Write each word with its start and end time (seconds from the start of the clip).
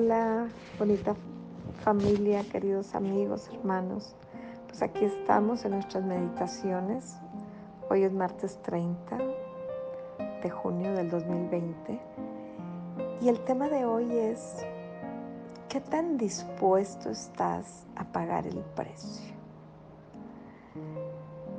Hola, 0.00 0.46
bonita 0.78 1.16
familia, 1.82 2.44
queridos 2.52 2.94
amigos, 2.94 3.50
hermanos. 3.52 4.14
Pues 4.68 4.80
aquí 4.80 5.04
estamos 5.04 5.64
en 5.64 5.72
nuestras 5.72 6.04
meditaciones. 6.04 7.16
Hoy 7.90 8.04
es 8.04 8.12
martes 8.12 8.62
30 8.62 9.18
de 10.40 10.50
junio 10.50 10.94
del 10.94 11.10
2020. 11.10 12.00
Y 13.22 13.28
el 13.28 13.40
tema 13.40 13.68
de 13.68 13.86
hoy 13.86 14.16
es, 14.16 14.58
¿qué 15.68 15.80
tan 15.80 16.16
dispuesto 16.16 17.10
estás 17.10 17.84
a 17.96 18.04
pagar 18.04 18.46
el 18.46 18.60
precio? 18.76 19.34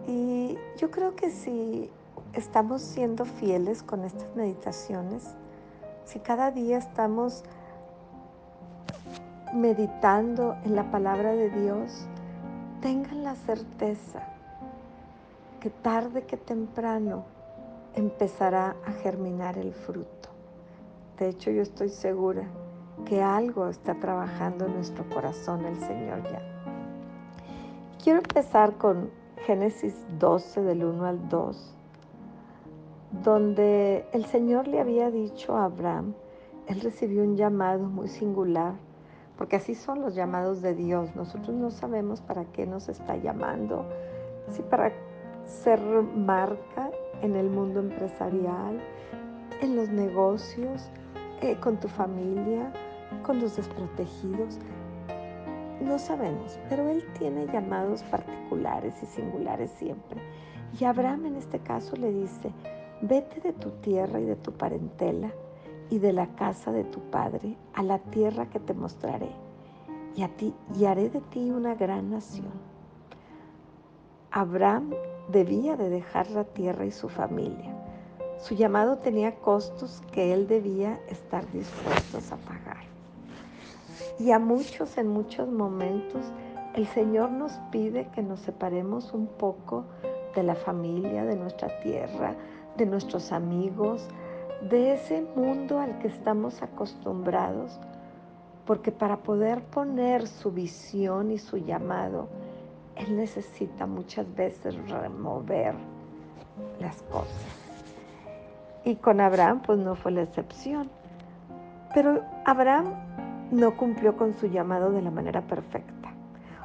Y 0.08 0.58
yo 0.78 0.90
creo 0.92 1.14
que 1.14 1.30
si 1.30 1.90
estamos 2.32 2.84
siendo 2.84 3.26
fieles 3.26 3.84
con 3.84 4.06
estas 4.06 4.34
meditaciones, 4.34 5.28
si 6.06 6.20
cada 6.20 6.52
día 6.52 6.78
estamos 6.78 7.44
meditando 9.54 10.56
en 10.64 10.76
la 10.76 10.92
palabra 10.92 11.34
de 11.34 11.50
Dios, 11.50 12.08
tengan 12.82 13.24
la 13.24 13.36
certeza 13.36 14.24
que 15.60 15.70
tarde 15.70 16.24
que 16.24 16.38
temprano 16.38 17.24
empezará 17.96 18.76
a 18.86 18.92
germinar 18.92 19.58
el 19.58 19.74
fruto. 19.74 20.30
De 21.18 21.30
hecho, 21.30 21.52
yo 21.52 21.62
estoy 21.62 21.90
segura 21.90 22.44
que 23.06 23.22
algo 23.22 23.68
está 23.68 23.96
trabajando 23.96 24.66
en 24.66 24.76
nuestro 24.76 25.10
corazón 25.10 25.66
el 25.66 25.78
Señor 25.80 26.24
ya. 26.24 26.42
Quiero 28.02 28.20
empezar 28.20 28.74
con 28.78 29.10
Génesis 29.46 29.96
12 30.20 30.62
del 30.62 30.84
1 30.84 31.06
al 31.06 31.30
2, 31.30 31.76
donde 33.24 34.06
el 34.14 34.26
Señor 34.26 34.68
le 34.68 34.80
había 34.80 35.12
dicho 35.12 35.58
a 35.58 35.66
Abraham, 35.66 36.14
él 36.68 36.82
recibió 36.82 37.24
un 37.24 37.36
llamado 37.36 37.80
muy 37.80 38.08
singular 38.08 38.74
porque 39.40 39.56
así 39.56 39.74
son 39.74 40.02
los 40.02 40.16
llamados 40.16 40.62
de 40.62 40.76
Dios. 40.76 41.16
Nosotros 41.16 41.56
no 41.56 41.72
sabemos 41.72 42.20
para 42.20 42.44
qué 42.52 42.68
nos 42.68 42.90
está 42.90 43.16
llamando, 43.16 43.86
si 44.52 44.62
para 44.62 44.92
ser 45.46 45.80
marca 45.80 46.92
en 47.22 47.38
el 47.38 47.50
mundo 47.50 47.80
empresarial, 47.80 48.82
en 49.62 49.78
los 49.78 49.88
negocios, 49.88 50.90
eh, 51.42 51.56
con 51.62 51.80
tu 51.80 51.88
familia, 51.88 52.74
con 53.24 53.40
los 53.40 53.56
desprotegidos. 53.56 54.60
No 55.80 55.98
sabemos, 56.00 56.60
pero 56.68 56.90
Él 56.90 57.02
tiene 57.18 57.48
llamados 57.48 58.04
particulares 58.04 58.94
y 59.02 59.06
singulares 59.06 59.72
siempre. 59.72 60.20
Y 60.78 60.84
Abraham 60.84 61.28
en 61.28 61.36
este 61.38 61.60
caso 61.60 61.96
le 61.96 62.12
dice, 62.12 62.52
vete 63.02 63.40
de 63.40 63.54
tu 63.54 63.70
tierra 63.80 64.20
y 64.20 64.26
de 64.26 64.36
tu 64.36 64.52
parentela 64.52 65.32
y 65.90 66.00
de 66.00 66.14
la 66.14 66.28
casa 66.36 66.72
de 66.72 66.84
tu 66.84 67.00
padre 67.00 67.56
a 67.74 67.84
la 67.84 68.00
tierra 68.00 68.50
que 68.50 68.60
te 68.60 68.74
mostraré, 68.74 69.30
y 70.16 70.24
a 70.24 70.30
ti 70.30 70.54
y 70.78 70.86
haré 70.86 71.10
de 71.10 71.22
ti 71.22 71.52
una 71.52 71.76
gran 71.76 72.12
nación. 72.12 72.52
Abraham 74.32 74.92
debía 75.32 75.76
de 75.76 75.90
dejar 75.90 76.30
la 76.32 76.44
tierra 76.44 76.86
y 76.86 76.92
su 76.92 77.10
familia. 77.10 77.76
Su 78.40 78.56
llamado 78.56 78.98
tenía 78.98 79.36
costos 79.36 80.02
que 80.12 80.34
él 80.34 80.48
debía 80.48 81.00
estar 81.10 81.50
dispuesto 81.52 82.20
a 82.34 82.38
pagar. 82.38 82.84
Y 84.20 84.32
a 84.32 84.40
muchos 84.40 84.98
en 84.98 85.08
muchos 85.08 85.50
momentos 85.50 86.26
el 86.76 86.88
Señor 86.88 87.32
nos 87.32 87.54
pide 87.72 88.08
que 88.14 88.22
nos 88.22 88.40
separemos 88.42 89.14
un 89.14 89.28
poco 89.28 89.86
de 90.36 90.44
la 90.44 90.56
familia, 90.56 91.26
de 91.26 91.36
nuestra 91.36 91.80
tierra, 91.82 92.36
de 92.78 92.86
nuestros 92.86 93.32
amigos, 93.32 94.08
de 94.62 94.94
ese 94.94 95.26
mundo 95.36 95.80
al 95.80 96.00
que 96.00 96.08
estamos 96.08 96.62
acostumbrados, 96.62 97.80
porque 98.66 98.92
para 98.92 99.18
poder 99.18 99.64
poner 99.64 100.28
su 100.28 100.52
visión 100.52 101.32
y 101.32 101.40
su 101.40 101.58
llamado, 101.58 102.28
Él 102.96 103.16
necesita 103.16 103.86
muchas 103.86 104.34
veces 104.36 104.76
remover 104.90 105.76
las 106.80 107.02
cosas. 107.04 107.60
Y 108.84 108.96
con 108.96 109.22
Abraham 109.22 109.62
pues 109.66 109.80
no 109.80 109.96
fue 109.96 110.12
la 110.12 110.24
excepción. 110.24 110.90
Pero 111.94 112.24
Abraham 112.46 112.94
no 113.52 113.76
cumplió 113.76 114.16
con 114.16 114.34
su 114.36 114.48
llamado 114.48 114.92
de 114.92 115.02
la 115.02 115.12
manera 115.12 115.42
perfecta. 115.42 116.14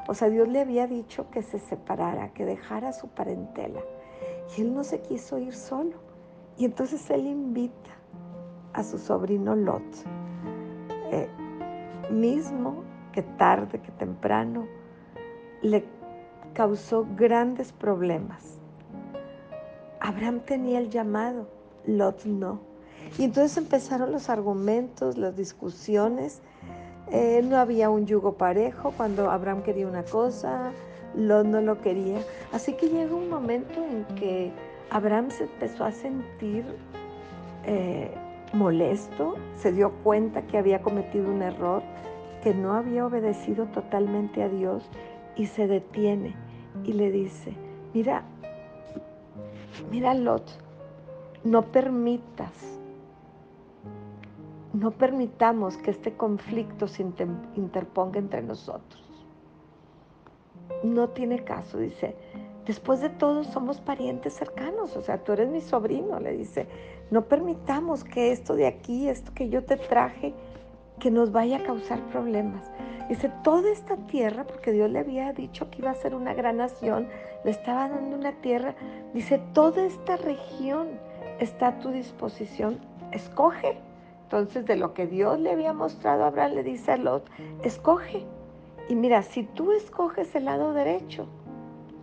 O 0.07 0.15
sea, 0.15 0.29
Dios 0.29 0.49
le 0.49 0.61
había 0.61 0.87
dicho 0.87 1.31
que 1.31 1.43
se 1.43 1.59
separara, 1.59 2.29
que 2.35 2.45
dejara 2.45 2.93
su 2.93 3.09
parentela. 3.09 3.81
Y 4.57 4.61
él 4.61 4.75
no 4.75 4.85
se 4.85 5.01
quiso 5.01 5.39
ir 5.39 5.55
solo. 5.55 5.97
Y 6.57 6.65
entonces 6.65 7.09
él 7.11 7.27
invita 7.27 7.91
a 8.73 8.83
su 8.83 8.99
sobrino 8.99 9.55
Lot, 9.57 9.83
eh, 11.11 11.29
mismo 12.11 12.83
que 13.13 13.23
tarde, 13.23 13.81
que 13.81 13.91
temprano, 13.93 14.67
le 15.63 15.85
causó 16.53 17.07
grandes 17.17 17.73
problemas. 17.73 18.59
Abraham 20.01 20.41
tenía 20.41 20.79
el 20.79 20.91
llamado, 20.91 21.49
Lot 21.87 22.25
no. 22.25 22.61
Y 23.19 23.25
entonces 23.25 23.57
empezaron 23.57 24.13
los 24.13 24.29
argumentos, 24.29 25.17
las 25.17 25.37
discusiones. 25.37 26.43
Eh, 27.11 27.43
no 27.45 27.59
había 27.59 27.91
un 27.91 28.07
yugo 28.07 28.35
parejo 28.35 28.93
cuando 28.97 29.31
Abraham 29.31 29.63
quería 29.63 29.87
una 29.87 30.05
cosa, 30.05 30.73
Lot 31.17 31.47
no 31.47 31.61
lo 31.61 31.81
quería. 31.81 32.19
Así 32.53 32.75
que 32.75 32.89
llegó 32.89 33.17
un 33.17 33.29
momento 33.29 33.85
en 33.85 34.05
que 34.17 34.53
Abraham 34.91 35.31
se 35.31 35.45
empezó 35.45 35.85
a 35.85 35.93
sentir 35.93 36.65
eh, 37.65 38.15
molesto, 38.53 39.35
se 39.57 39.73
dio 39.73 39.93
cuenta 40.03 40.43
que 40.43 40.59
había 40.59 40.83
cometido 40.83 41.31
un 41.31 41.43
error, 41.43 41.83
que 42.43 42.55
no 42.55 42.75
había 42.75 43.07
obedecido 43.07 43.67
totalmente 43.67 44.43
a 44.43 44.49
Dios 44.49 44.89
y 45.37 45.47
se 45.47 45.67
detiene 45.67 46.35
y 46.85 46.93
le 46.93 47.11
dice, 47.11 47.55
mira, 47.93 48.23
mira 49.91 50.15
Lot, 50.15 50.45
no 51.43 51.63
permitas, 51.63 52.79
no 54.73 54.91
permitamos 54.91 55.77
que 55.77 55.91
este 55.91 56.17
conflicto 56.17 56.89
se 56.89 57.05
interponga 57.57 58.19
entre 58.19 58.43
nosotros. 58.43 59.03
No 60.83 61.09
tiene 61.11 61.45
caso, 61.45 61.79
dice, 61.79 62.17
Después 62.67 63.01
de 63.01 63.11
todo, 63.11 63.45
somos 63.45 63.81
parientes 63.81 64.33
cercanos, 64.33 64.97
o 64.97 65.03
sea, 65.03 65.19
tú 65.23 65.33
eres 65.33 65.49
mi 65.49 65.61
sobrino, 65.61 66.19
le 66.19 66.33
dice. 66.33 66.67
No 67.11 67.27
permitamos 67.27 68.05
que 68.05 68.33
esto 68.33 68.55
de 68.55 68.67
aquí, 68.67 69.09
esto 69.09 69.33
que 69.35 69.51
yo 69.51 69.65
te 69.65 69.77
traje, 69.77 70.33
que 70.99 71.11
nos 71.11 71.31
vaya 71.31 71.59
a 71.59 71.63
causar 71.63 72.01
problemas. 72.11 72.71
Dice, 73.09 73.31
toda 73.43 73.71
esta 73.71 73.97
tierra, 73.97 74.45
porque 74.45 74.73
Dios 74.73 74.91
le 74.91 75.01
había 75.01 75.33
dicho 75.35 75.71
que 75.71 75.81
iba 75.81 75.91
a 75.91 75.95
ser 75.95 76.15
una 76.15 76.33
gran 76.33 76.57
nación, 76.57 77.09
le 77.45 77.51
estaba 77.51 77.89
dando 77.91 78.17
una 78.17 78.33
tierra, 78.41 78.75
dice, 79.13 79.39
toda 79.53 79.85
esta 79.85 80.17
región 80.17 80.89
está 81.39 81.69
a 81.69 81.79
tu 81.81 81.91
disposición, 81.91 82.79
escoge. 83.13 83.77
Entonces, 84.23 84.65
de 84.65 84.77
lo 84.77 84.95
que 84.95 85.07
Dios 85.07 85.39
le 85.39 85.53
había 85.53 85.75
mostrado 85.75 86.25
a 86.25 86.29
Abraham, 86.29 86.55
le 86.55 86.63
dice 86.63 86.93
a 86.93 86.97
Lot, 86.97 87.29
escoge. 87.63 88.25
Y 88.89 88.95
mira, 88.95 89.23
si 89.23 89.43
tú 89.43 89.73
escoges 89.73 90.35
el 90.35 90.47
lado 90.47 90.73
derecho, 90.73 91.27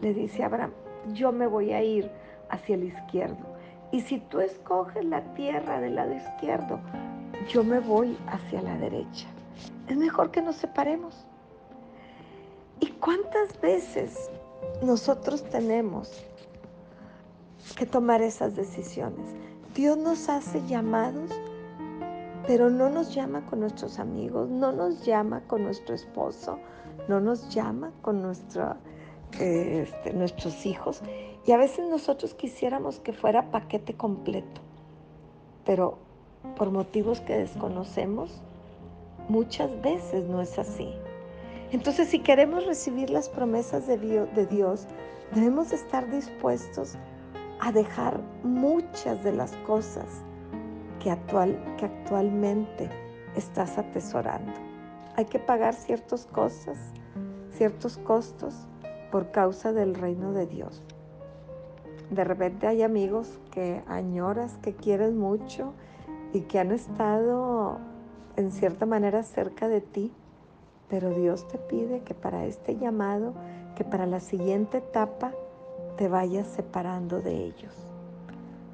le 0.02 0.14
dice 0.14 0.44
Abraham, 0.44 0.72
yo 1.14 1.32
me 1.32 1.48
voy 1.48 1.74
a 1.74 1.84
ir 1.84 2.12
hacia 2.50 2.76
el 2.76 2.86
izquierdo. 2.86 3.46
Y 3.92 4.02
si 4.02 4.20
tú 4.20 4.40
escoges 4.40 5.04
la 5.06 5.22
tierra 5.34 5.80
del 5.80 5.96
lado 5.96 6.14
izquierdo, 6.14 6.80
yo 7.50 7.64
me 7.64 7.80
voy 7.80 8.18
hacia 8.28 8.62
la 8.62 8.78
derecha. 8.78 9.28
Es 9.88 9.98
mejor 9.98 10.32
que 10.32 10.42
nos 10.42 10.56
separemos. 10.56 11.26
¿Y 12.80 12.88
cuántas 12.88 13.60
veces 13.62 14.30
nosotros 14.82 15.44
tenemos 15.50 16.24
que 17.76 17.86
tomar 17.86 18.22
esas 18.22 18.56
decisiones? 18.56 19.36
Dios 19.76 19.98
nos 19.98 20.30
hace 20.30 20.66
llamados, 20.68 21.32
pero 22.48 22.70
no 22.70 22.90
nos 22.90 23.14
llama 23.14 23.46
con 23.46 23.60
nuestros 23.60 24.00
amigos, 24.00 24.50
no 24.50 24.72
nos 24.72 25.06
llama 25.06 25.42
con 25.48 25.64
nuestro 25.64 25.94
esposo, 25.94 26.60
no 27.08 27.20
nos 27.20 27.54
llama 27.54 27.92
con 28.02 28.22
nuestra 28.22 28.78
este, 29.40 30.14
nuestros 30.14 30.66
hijos. 30.66 31.02
Y 31.46 31.52
a 31.52 31.58
veces 31.58 31.88
nosotros 31.90 32.34
quisiéramos 32.34 33.00
que 33.00 33.14
fuera 33.14 33.52
paquete 33.52 33.94
completo, 33.96 34.62
pero 35.66 35.98
por 36.56 36.72
motivos 36.72 37.22
que 37.22 37.38
desconocemos, 37.38 38.42
muchas 39.28 39.70
veces 39.82 40.26
no 40.26 40.42
es 40.42 40.60
así. 40.60 40.94
Entonces, 41.72 42.10
si 42.10 42.20
queremos 42.20 42.66
recibir 42.66 43.10
las 43.10 43.30
promesas 43.30 43.88
de 43.88 43.98
Dios, 44.48 44.88
debemos 45.34 45.72
estar 45.72 46.10
dispuestos 46.12 46.96
a 47.62 47.72
dejar 47.72 48.20
muchas 48.44 49.24
de 49.24 49.32
las 49.32 49.56
cosas 49.68 50.06
que, 51.00 51.12
actual, 51.12 51.58
que 51.78 51.86
actualmente 51.86 52.90
estás 53.36 53.78
atesorando. 53.78 54.52
Hay 55.16 55.26
que 55.26 55.40
pagar 55.40 55.74
ciertas 55.74 56.26
cosas, 56.26 56.78
ciertos 57.52 57.98
costos 58.00 58.68
por 59.12 59.32
causa 59.32 59.74
del 59.74 59.94
reino 59.96 60.32
de 60.34 60.48
Dios. 60.48 60.82
De 62.10 62.24
repente 62.24 62.68
hay 62.68 62.82
amigos 62.82 63.40
que 63.52 63.84
añoras, 63.88 64.58
que 64.62 64.74
quieres 64.74 65.14
mucho 65.14 65.74
y 66.34 66.42
que 66.42 66.60
han 66.60 66.72
estado 66.72 67.78
en 68.36 68.52
cierta 68.52 68.86
manera 68.86 69.24
cerca 69.24 69.68
de 69.68 69.82
ti, 69.82 70.12
pero 70.90 71.12
Dios 71.12 71.48
te 71.48 71.58
pide 71.58 72.02
que 72.02 72.14
para 72.14 72.46
este 72.46 72.78
llamado, 72.78 73.34
que 73.76 73.84
para 73.84 74.06
la 74.06 74.20
siguiente 74.20 74.80
etapa, 74.80 75.32
te 75.98 76.08
vayas 76.08 76.48
separando 76.48 77.22
de 77.22 77.46
ellos. 77.46 77.74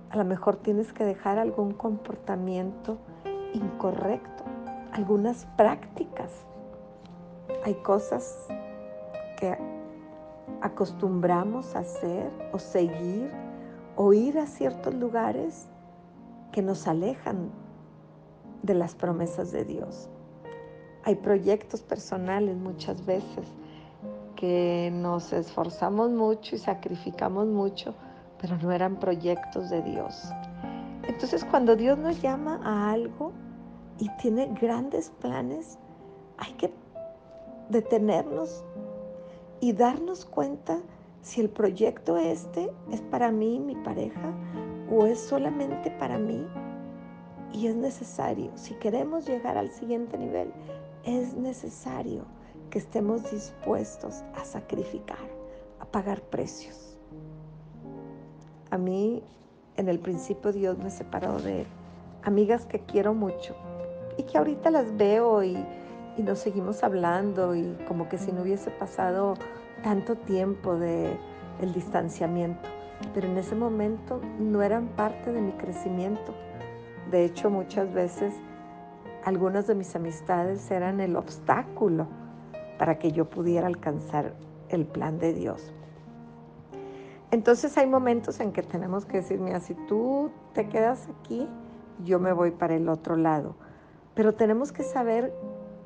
A 0.10 0.18
lo 0.18 0.26
mejor 0.26 0.56
tienes 0.56 0.94
que 0.94 1.04
dejar 1.04 1.38
algún 1.38 1.74
comportamiento 1.74 2.98
incorrecto, 3.54 4.44
algunas 4.94 5.46
prácticas. 5.58 6.32
Hay 7.66 7.76
cosas 7.76 8.48
que 9.40 9.58
acostumbramos 10.62 11.76
a 11.76 11.80
hacer 11.80 12.32
o 12.52 12.60
seguir 12.60 13.32
o 13.96 14.14
ir 14.14 14.38
a 14.38 14.46
ciertos 14.46 14.94
lugares 14.94 15.68
que 16.52 16.62
nos 16.62 16.88
alejan 16.88 17.52
de 18.64 18.74
las 18.74 18.96
promesas 18.96 19.52
de 19.52 19.66
Dios. 19.66 20.10
Hay 21.04 21.16
proyectos 21.16 21.82
personales 21.82 22.58
muchas 22.58 23.06
veces 23.06 23.48
que 24.36 24.92
nos 24.94 25.34
esforzamos 25.34 26.12
mucho 26.12 26.56
y 26.56 26.60
sacrificamos 26.60 27.48
mucho, 27.48 27.96
pero 28.40 28.58
no 28.58 28.72
eran 28.72 29.00
proyectos 29.00 29.70
de 29.70 29.82
Dios. 29.82 30.32
Entonces 31.08 31.44
cuando 31.46 31.76
Dios 31.76 31.98
nos 31.98 32.22
llama 32.22 32.60
a 32.64 32.92
algo 32.92 33.32
y 33.98 34.10
tiene 34.18 34.48
grandes 34.62 35.10
planes, 35.22 35.80
hay 36.38 36.54
que 36.54 36.74
detenernos 37.70 38.64
y 39.60 39.74
darnos 39.74 40.26
cuenta 40.26 40.80
si 41.22 41.42
el 41.42 41.50
proyecto 41.50 42.18
este 42.18 42.72
es 42.92 43.02
para 43.02 43.32
mí, 43.32 43.60
mi 43.60 43.76
pareja, 43.76 44.34
o 44.90 45.06
es 45.06 45.20
solamente 45.20 45.92
para 45.92 46.18
mí. 46.18 46.46
Y 47.54 47.68
es 47.68 47.76
necesario, 47.76 48.52
si 48.56 48.74
queremos 48.76 49.26
llegar 49.26 49.58
al 49.58 49.72
siguiente 49.72 50.18
nivel, 50.18 50.52
es 51.04 51.36
necesario 51.36 52.26
que 52.70 52.80
estemos 52.80 53.32
dispuestos 53.32 54.24
a 54.36 54.44
sacrificar, 54.46 55.18
a 55.80 55.86
pagar 55.86 56.22
precios. 56.22 56.98
A 58.70 58.78
mí, 58.78 59.24
en 59.78 59.88
el 59.88 60.00
principio, 60.00 60.52
Dios 60.52 60.78
me 60.78 60.92
separó 60.92 61.40
de 61.40 61.66
amigas 62.24 62.66
que 62.66 62.80
quiero 62.80 63.14
mucho 63.14 63.56
y 64.18 64.24
que 64.24 64.38
ahorita 64.38 64.70
las 64.70 64.96
veo 64.98 65.44
y, 65.44 65.58
y 66.18 66.24
nos 66.24 66.40
seguimos 66.40 66.84
hablando 66.84 67.56
y 67.56 67.78
como 67.88 68.10
que 68.10 68.18
si 68.18 68.32
no 68.32 68.42
hubiese 68.42 68.72
pasado 68.72 69.36
tanto 69.84 70.16
tiempo 70.16 70.76
de 70.76 71.16
el 71.62 71.74
distanciamiento, 71.74 72.68
pero 73.14 73.28
en 73.28 73.38
ese 73.38 73.56
momento 73.56 74.20
no 74.40 74.62
eran 74.62 74.88
parte 74.90 75.32
de 75.32 75.42
mi 75.42 75.52
crecimiento. 75.54 76.34
De 77.12 77.24
hecho, 77.24 77.50
muchas 77.50 77.94
veces 77.94 78.34
algunas 79.24 79.68
de 79.68 79.76
mis 79.76 79.96
amistades 79.96 80.70
eran 80.72 81.00
el 81.00 81.16
obstáculo 81.16 82.08
para 82.78 83.00
que 83.00 83.12
yo 83.12 83.30
pudiera 83.30 83.68
alcanzar 83.68 84.34
el 84.70 84.86
plan 84.86 85.20
de 85.20 85.34
Dios. 85.34 85.74
Entonces 87.30 87.78
hay 87.78 87.88
momentos 87.88 88.40
en 88.40 88.52
que 88.52 88.64
tenemos 88.64 89.06
que 89.06 89.18
decir, 89.18 89.40
mira, 89.40 89.60
si 89.60 89.74
tú 89.74 90.32
te 90.54 90.70
quedas 90.70 91.10
aquí, 91.20 91.48
yo 92.04 92.20
me 92.20 92.32
voy 92.32 92.52
para 92.52 92.76
el 92.76 92.88
otro 92.88 93.18
lado. 93.18 93.56
Pero 94.14 94.34
tenemos 94.34 94.72
que 94.72 94.84
saber 94.84 95.34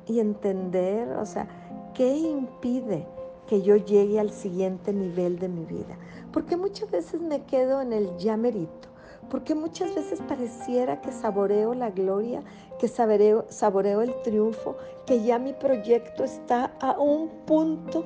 y 0.06 0.20
entender, 0.20 1.08
o 1.16 1.26
sea, 1.26 1.48
qué 1.94 2.16
impide 2.16 3.06
que 3.46 3.62
yo 3.62 3.76
llegue 3.76 4.18
al 4.18 4.30
siguiente 4.30 4.92
nivel 4.92 5.38
de 5.38 5.48
mi 5.48 5.64
vida. 5.64 5.98
Porque 6.32 6.56
muchas 6.56 6.90
veces 6.90 7.20
me 7.20 7.44
quedo 7.44 7.80
en 7.80 7.92
el 7.92 8.16
ya 8.16 8.36
merito. 8.36 8.88
Porque 9.28 9.54
muchas 9.54 9.94
veces 9.94 10.20
pareciera 10.26 11.00
que 11.00 11.12
saboreo 11.12 11.74
la 11.74 11.90
gloria, 11.90 12.42
que 12.78 12.88
saboreo, 12.88 13.46
saboreo 13.48 14.02
el 14.02 14.14
triunfo, 14.22 14.76
que 15.06 15.22
ya 15.22 15.38
mi 15.38 15.52
proyecto 15.52 16.24
está 16.24 16.72
a 16.80 16.98
un 16.98 17.28
punto 17.46 18.04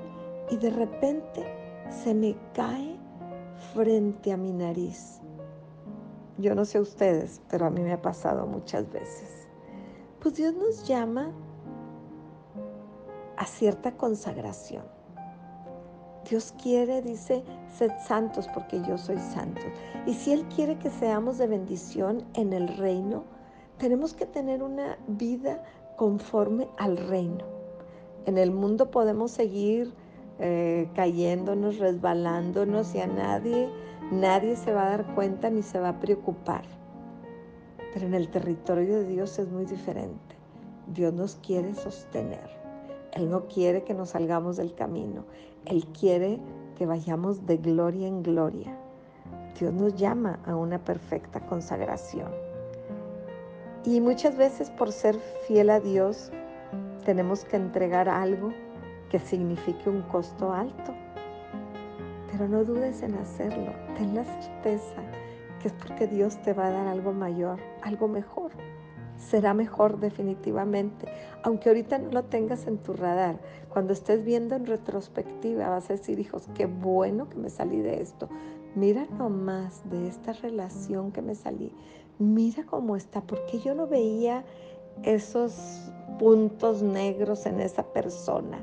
y 0.51 0.57
de 0.57 0.71
repente 0.71 1.45
se 1.91 2.15
me 2.15 2.37
cae 2.53 2.97
frente 3.75 4.33
a 4.33 4.37
mi 4.37 4.53
nariz. 4.53 5.21
Yo 6.39 6.55
no 6.55 6.65
sé 6.65 6.81
ustedes, 6.81 7.41
pero 7.49 7.67
a 7.67 7.71
mí 7.71 7.83
me 7.83 7.93
ha 7.93 8.03
pasado 8.03 8.47
muchas 8.47 8.91
veces. 8.93 9.49
Pues 10.21 10.35
Dios 10.35 10.55
nos 10.55 10.87
llama 10.87 11.33
a 13.37 13.47
cierta 13.47 13.93
consagración. 13.93 14.85
Dios 16.29 16.53
quiere, 16.61 17.03
dice, 17.03 17.44
sed 17.77 17.93
santos 18.05 18.49
porque 18.53 18.83
yo 18.83 18.99
soy 18.99 19.19
santo. 19.19 19.62
Y 20.06 20.15
si 20.15 20.33
Él 20.33 20.44
quiere 20.55 20.77
que 20.79 20.91
seamos 20.91 21.38
de 21.38 21.47
bendición 21.47 22.25
en 22.35 22.53
el 22.53 22.69
reino, 22.77 23.25
tenemos 23.79 24.15
que 24.15 24.27
tener 24.27 24.62
una 24.62 24.99
vida 25.06 25.62
conforme 25.97 26.69
al 26.79 26.97
reino. 26.97 27.44
En 28.25 28.38
el 28.38 28.50
mundo 28.50 28.91
podemos 28.91 29.31
seguir 29.31 29.94
eh, 30.38 30.88
cayéndonos, 30.94 31.79
resbalándonos 31.79 32.94
y 32.94 33.00
a 33.00 33.06
nadie, 33.06 33.71
nadie 34.11 34.56
se 34.56 34.73
va 34.73 34.87
a 34.87 34.91
dar 34.91 35.15
cuenta 35.15 35.49
ni 35.49 35.62
se 35.62 35.79
va 35.79 35.91
a 35.91 36.00
preocupar. 36.00 36.65
Pero 37.94 38.06
en 38.06 38.15
el 38.15 38.29
territorio 38.29 38.99
de 38.99 39.06
Dios 39.06 39.38
es 39.38 39.49
muy 39.49 39.65
diferente. 39.65 40.37
Dios 40.88 41.15
nos 41.15 41.37
quiere 41.37 41.75
sostener. 41.75 42.56
Él 43.17 43.31
no 43.31 43.47
quiere 43.47 43.83
que 43.83 43.95
nos 43.95 44.11
salgamos 44.11 44.59
del 44.59 44.75
camino. 44.75 45.25
Él 45.65 45.87
quiere 45.99 46.39
que 46.77 46.85
vayamos 46.85 47.47
de 47.47 47.57
gloria 47.57 48.07
en 48.07 48.23
gloria. 48.23 48.77
Dios 49.59 49.73
nos 49.73 49.95
llama 49.95 50.39
a 50.45 50.55
una 50.55 50.79
perfecta 50.79 51.41
consagración. 51.41 52.31
Y 53.85 54.03
muchas 54.03 54.37
veces 54.37 54.69
por 54.69 54.93
ser 54.93 55.17
fiel 55.49 55.71
a 55.71 55.81
Dios 55.81 56.31
tenemos 57.07 57.43
que 57.47 57.57
entregar 57.57 58.07
algo 58.07 58.53
que 59.11 59.19
signifique 59.19 59.89
un 59.89 60.03
costo 60.03 60.53
alto. 60.53 60.93
Pero 62.31 62.49
no 62.49 62.65
dudes 62.65 63.03
en 63.03 63.15
hacerlo. 63.15 63.73
Ten 63.97 64.15
la 64.15 64.25
certeza 64.25 65.03
que 65.62 65.69
es 65.69 65.75
porque 65.75 66.07
Dios 66.07 66.37
te 66.43 66.53
va 66.53 66.67
a 66.67 66.71
dar 66.71 66.87
algo 66.87 67.15
mayor, 67.15 67.59
algo 67.81 68.09
mejor 68.09 68.53
será 69.19 69.55
mejor 69.55 69.99
definitivamente. 69.99 71.07
Aunque 71.43 71.69
ahorita 71.69 71.99
no 71.99 72.11
lo 72.11 72.25
tengas 72.25 72.67
en 72.67 72.79
tu 72.79 72.93
radar, 72.93 73.39
cuando 73.69 73.93
estés 73.93 74.25
viendo 74.25 74.55
en 74.55 74.67
retrospectiva 74.67 75.69
vas 75.69 75.91
a 75.91 75.95
decir, 75.95 76.19
hijos, 76.19 76.49
qué 76.55 76.67
bueno 76.67 77.29
que 77.29 77.37
me 77.37 77.51
salí 77.51 77.81
de 77.81 78.01
esto. 78.01 78.29
Mira 78.75 79.07
nomás 79.19 79.89
de 79.91 80.09
esta 80.09 80.33
relación 80.33 81.13
que 81.13 81.23
me 81.23 81.35
salí. 81.35 81.73
Mira 82.19 82.65
cómo 82.65 82.97
está, 82.97 83.21
porque 83.21 83.59
yo 83.59 83.75
no 83.75 83.87
veía 83.87 84.45
esos 85.02 85.90
puntos 86.19 86.83
negros 86.83 87.47
en 87.47 87.61
esa 87.61 87.85
persona. 87.93 88.59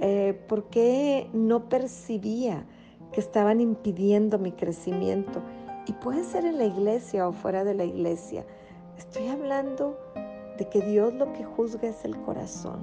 Eh, 0.00 0.38
¿Por 0.48 0.64
qué 0.64 1.28
no 1.32 1.68
percibía 1.68 2.64
que 3.12 3.20
estaban 3.20 3.60
impidiendo 3.60 4.38
mi 4.38 4.52
crecimiento? 4.52 5.42
Y 5.86 5.92
puede 5.92 6.24
ser 6.24 6.44
en 6.44 6.58
la 6.58 6.64
iglesia 6.64 7.28
o 7.28 7.32
fuera 7.32 7.64
de 7.64 7.74
la 7.74 7.84
iglesia. 7.84 8.44
Estoy 8.98 9.28
hablando 9.28 9.98
de 10.56 10.66
que 10.68 10.80
Dios 10.80 11.12
lo 11.12 11.30
que 11.34 11.44
juzga 11.44 11.88
es 11.88 12.02
el 12.06 12.16
corazón 12.22 12.80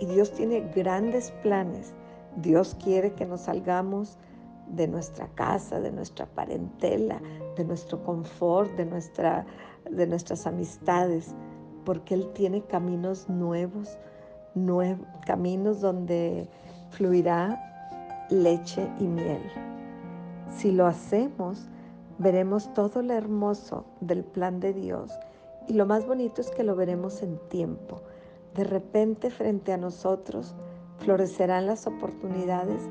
y 0.00 0.06
Dios 0.06 0.32
tiene 0.32 0.60
grandes 0.74 1.32
planes. 1.42 1.92
Dios 2.36 2.74
quiere 2.82 3.12
que 3.12 3.26
nos 3.26 3.42
salgamos 3.42 4.16
de 4.68 4.88
nuestra 4.88 5.28
casa, 5.34 5.80
de 5.80 5.92
nuestra 5.92 6.24
parentela, 6.24 7.20
de 7.56 7.64
nuestro 7.64 8.02
confort, 8.02 8.74
de, 8.76 8.86
nuestra, 8.86 9.44
de 9.90 10.06
nuestras 10.06 10.46
amistades, 10.46 11.34
porque 11.84 12.14
Él 12.14 12.32
tiene 12.32 12.62
caminos 12.62 13.28
nuevos, 13.28 13.98
caminos 15.26 15.82
donde 15.82 16.48
fluirá 16.88 18.26
leche 18.30 18.88
y 18.98 19.04
miel. 19.04 19.42
Si 20.48 20.72
lo 20.72 20.86
hacemos, 20.86 21.68
veremos 22.18 22.72
todo 22.72 23.02
lo 23.02 23.12
hermoso 23.12 23.84
del 24.00 24.24
plan 24.24 24.58
de 24.60 24.72
Dios 24.72 25.12
y 25.66 25.74
lo 25.74 25.86
más 25.86 26.06
bonito 26.06 26.40
es 26.40 26.50
que 26.50 26.64
lo 26.64 26.76
veremos 26.76 27.22
en 27.22 27.38
tiempo. 27.48 28.00
De 28.54 28.64
repente 28.64 29.30
frente 29.30 29.72
a 29.72 29.76
nosotros 29.76 30.54
florecerán 30.98 31.66
las 31.66 31.86
oportunidades 31.86 32.82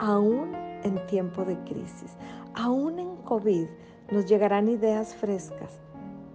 aún 0.00 0.54
en 0.82 1.04
tiempo 1.06 1.44
de 1.44 1.56
crisis. 1.64 2.16
Aún 2.54 2.98
en 2.98 3.16
COVID 3.18 3.66
nos 4.10 4.26
llegarán 4.26 4.68
ideas 4.68 5.14
frescas. 5.14 5.80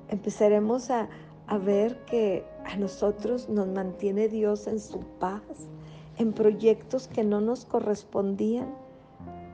Empezaremos 0.09 0.89
a, 0.89 1.09
a 1.47 1.57
ver 1.57 2.03
que 2.05 2.45
a 2.65 2.77
nosotros 2.77 3.49
nos 3.49 3.67
mantiene 3.67 4.29
Dios 4.29 4.67
en 4.67 4.79
su 4.79 4.99
paz, 5.19 5.41
en 6.17 6.33
proyectos 6.33 7.07
que 7.07 7.23
no 7.23 7.41
nos 7.41 7.65
correspondían 7.65 8.73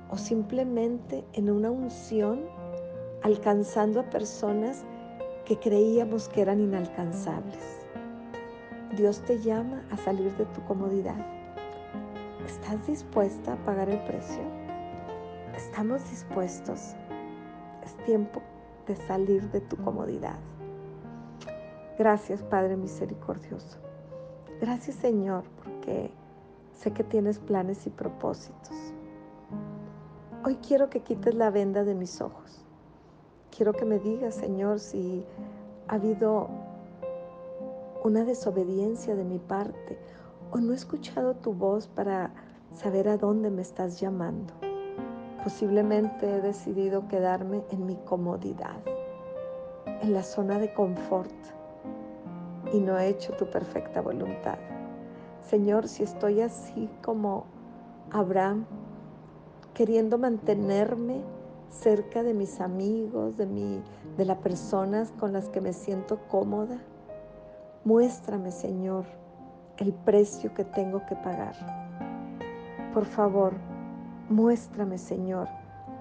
o 0.09 0.17
simplemente 0.17 1.23
en 1.33 1.49
una 1.49 1.71
unción 1.71 2.41
alcanzando 3.23 4.01
a 4.01 4.09
personas 4.09 4.85
que 5.45 5.59
creíamos 5.59 6.29
que 6.29 6.41
eran 6.41 6.61
inalcanzables. 6.61 7.81
Dios 8.95 9.21
te 9.21 9.39
llama 9.39 9.83
a 9.91 9.97
salir 9.97 10.31
de 10.37 10.45
tu 10.45 10.63
comodidad. 10.63 11.17
¿Estás 12.45 12.85
dispuesta 12.87 13.53
a 13.53 13.65
pagar 13.65 13.89
el 13.89 13.99
precio? 14.05 14.43
¿Estamos 15.55 16.09
dispuestos? 16.09 16.95
Es 17.83 17.97
tiempo 18.05 18.41
de 18.87 18.95
salir 18.95 19.49
de 19.51 19.61
tu 19.61 19.75
comodidad. 19.77 20.37
Gracias, 21.97 22.41
Padre 22.43 22.77
misericordioso. 22.77 23.79
Gracias, 24.61 24.95
Señor, 24.97 25.43
porque 25.63 26.11
sé 26.73 26.91
que 26.91 27.03
tienes 27.03 27.39
planes 27.39 27.85
y 27.85 27.89
propósitos. 27.89 28.93
Hoy 30.45 30.57
quiero 30.57 30.89
que 30.89 31.01
quites 31.01 31.35
la 31.35 31.49
venda 31.49 31.83
de 31.83 31.95
mis 31.95 32.21
ojos. 32.21 32.62
Quiero 33.55 33.73
que 33.73 33.85
me 33.85 33.99
digas, 33.99 34.33
Señor, 34.33 34.79
si 34.79 35.23
ha 35.87 35.95
habido 35.95 36.49
una 38.03 38.25
desobediencia 38.25 39.15
de 39.15 39.23
mi 39.23 39.37
parte 39.37 39.99
o 40.51 40.57
no 40.57 40.73
he 40.73 40.75
escuchado 40.75 41.35
tu 41.35 41.53
voz 41.53 41.87
para 41.87 42.31
saber 42.73 43.07
a 43.07 43.17
dónde 43.17 43.51
me 43.51 43.61
estás 43.61 43.99
llamando. 43.99 44.53
Posiblemente 45.43 46.37
he 46.37 46.41
decidido 46.41 47.07
quedarme 47.07 47.63
en 47.69 47.85
mi 47.85 47.95
comodidad, 47.97 48.79
en 50.01 50.13
la 50.13 50.23
zona 50.23 50.57
de 50.57 50.73
confort 50.73 51.31
y 52.73 52.79
no 52.79 52.97
he 52.97 53.07
hecho 53.07 53.33
tu 53.33 53.45
perfecta 53.45 54.01
voluntad. 54.01 54.57
Señor, 55.47 55.87
si 55.87 56.01
estoy 56.01 56.41
así 56.41 56.89
como 57.03 57.45
Abraham, 58.09 58.65
queriendo 59.75 60.17
mantenerme 60.17 61.21
cerca 61.73 62.23
de 62.23 62.33
mis 62.33 62.61
amigos, 62.61 63.35
de, 63.37 63.45
mi, 63.45 63.81
de 64.17 64.25
las 64.25 64.37
personas 64.37 65.11
con 65.19 65.33
las 65.33 65.49
que 65.49 65.61
me 65.61 65.73
siento 65.73 66.19
cómoda, 66.29 66.77
muéstrame, 67.83 68.51
Señor, 68.51 69.05
el 69.77 69.93
precio 69.93 70.53
que 70.53 70.63
tengo 70.63 71.05
que 71.05 71.15
pagar. 71.15 71.55
Por 72.93 73.05
favor, 73.05 73.53
muéstrame, 74.29 74.97
Señor, 74.97 75.47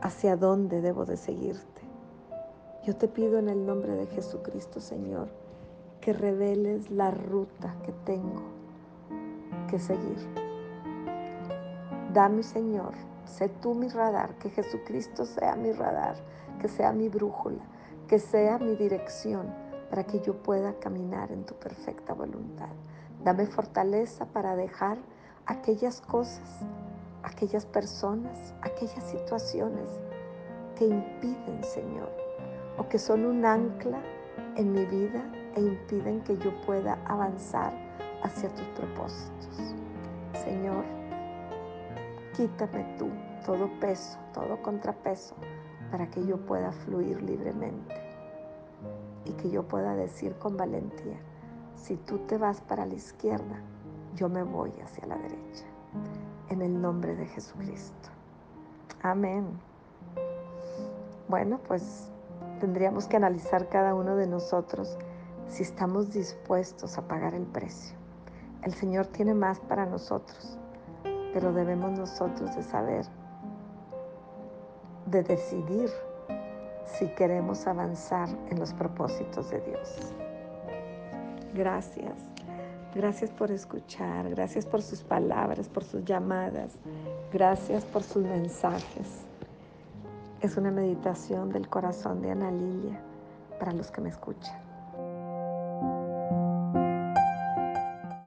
hacia 0.03 0.37
dónde 0.37 0.81
debo 0.81 1.05
de 1.05 1.17
seguirte. 1.17 1.83
Yo 2.85 2.97
te 2.97 3.09
pido 3.09 3.39
en 3.39 3.49
el 3.49 3.65
nombre 3.65 3.95
de 3.95 4.07
Jesucristo, 4.07 4.81
Señor, 4.81 5.29
que 6.01 6.13
reveles 6.13 6.91
la 6.91 7.11
ruta 7.11 7.77
que 7.85 7.93
tengo 8.05 8.43
que 9.71 9.79
seguir. 9.79 10.19
Dame, 12.13 12.43
Señor, 12.43 12.93
sé 13.25 13.49
tú 13.49 13.75
mi 13.75 13.89
radar, 13.89 14.35
que 14.39 14.51
Jesucristo 14.51 15.25
sea 15.25 15.57
mi 15.57 15.73
radar, 15.73 16.17
que 16.61 16.69
sea 16.69 16.93
mi 16.93 17.09
brújula, 17.09 17.63
que 18.09 18.19
sea 18.19 18.59
mi 18.59 18.77
dirección 18.77 19.53
para 19.91 20.05
que 20.05 20.21
yo 20.21 20.43
pueda 20.43 20.75
caminar 20.79 21.31
en 21.33 21.45
tu 21.45 21.55
perfecta 21.55 22.15
voluntad. 22.15 22.71
Dame 23.25 23.47
fortaleza 23.47 24.27
para 24.27 24.57
dejar 24.57 24.99
aquellas 25.47 26.01
cosas, 26.01 26.61
aquellas 27.23 27.67
personas, 27.67 28.55
aquellas 28.63 29.05
situaciones 29.05 29.89
que 30.77 30.87
impiden, 30.87 31.63
Señor, 31.63 32.11
o 32.79 32.89
que 32.89 32.99
son 32.99 33.27
un 33.27 33.45
ancla 33.45 34.01
en 34.57 34.73
mi 34.73 34.85
vida 34.87 35.23
e 35.55 35.61
impiden 35.61 36.23
que 36.23 36.37
yo 36.39 36.59
pueda 36.63 36.99
avanzar 37.05 37.73
hacia 38.23 38.49
tus 38.51 38.67
propósitos. 38.69 39.75
Señor, 40.45 40.85
quítame 42.35 42.97
tú 42.99 43.09
todo 43.45 43.69
peso, 43.81 44.19
todo 44.33 44.63
contrapeso, 44.63 45.35
para 45.91 46.09
que 46.09 46.25
yo 46.25 46.39
pueda 46.39 46.73
fluir 46.73 47.23
libremente 47.23 47.95
y 49.25 49.33
que 49.33 49.51
yo 49.51 49.67
pueda 49.67 49.95
decir 49.95 50.35
con 50.37 50.57
valentía, 50.57 51.19
si 51.77 51.97
tú 51.97 52.19
te 52.21 52.39
vas 52.39 52.61
para 52.61 52.87
la 52.87 52.95
izquierda, 52.95 53.61
yo 54.15 54.29
me 54.29 54.43
voy 54.43 54.73
hacia 54.83 55.07
la 55.07 55.17
derecha. 55.17 55.65
En 56.49 56.63
el 56.63 56.81
nombre 56.81 57.15
de 57.15 57.27
Jesucristo. 57.27 58.09
Amén. 59.03 59.47
Bueno, 61.29 61.59
pues 61.67 62.11
tendríamos 62.61 63.07
que 63.07 63.17
analizar 63.17 63.69
cada 63.69 63.95
uno 63.95 64.17
de 64.17 64.27
nosotros 64.27 64.97
si 65.49 65.63
estamos 65.63 66.11
dispuestos 66.11 66.99
a 66.99 67.09
pagar 67.09 67.35
el 67.35 67.45
precio. 67.47 67.97
El 68.63 68.75
Señor 68.75 69.07
tiene 69.07 69.35
más 69.35 69.59
para 69.61 69.87
nosotros, 69.87 70.59
pero 71.33 71.53
debemos 71.53 71.99
nosotros 71.99 72.55
de 72.57 72.63
saber, 72.63 73.05
de 75.07 75.23
decidir 75.23 75.91
si 76.85 77.09
queremos 77.15 77.67
avanzar 77.67 78.29
en 78.51 78.59
los 78.59 78.73
propósitos 78.75 79.51
de 79.51 79.61
Dios. 79.61 80.13
Gracias. 81.55 82.15
Gracias 82.95 83.31
por 83.31 83.51
escuchar, 83.51 84.29
gracias 84.29 84.67
por 84.67 84.83
sus 84.83 85.03
palabras, 85.03 85.67
por 85.67 85.83
sus 85.83 86.05
llamadas, 86.05 86.73
gracias 87.33 87.87
por 87.87 88.03
sus 88.03 88.23
mensajes. 88.23 89.25
Es 90.43 90.59
una 90.59 90.71
meditación 90.71 91.49
del 91.49 91.69
corazón 91.69 92.21
de 92.21 92.33
Ana 92.33 92.51
Lilia 92.51 93.01
para 93.59 93.73
los 93.73 93.91
que 93.91 94.03
me 94.03 94.11
escuchan. 94.11 94.62